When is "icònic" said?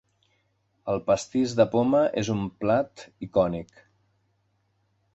3.29-3.87